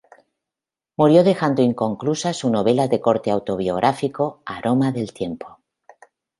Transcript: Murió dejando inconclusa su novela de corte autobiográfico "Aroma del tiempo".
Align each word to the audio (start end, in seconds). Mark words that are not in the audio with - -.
Murió 0.97 1.23
dejando 1.23 1.61
inconclusa 1.61 2.33
su 2.33 2.49
novela 2.49 2.87
de 2.87 2.99
corte 2.99 3.29
autobiográfico 3.29 4.41
"Aroma 4.47 4.91
del 4.91 5.13
tiempo". 5.13 5.59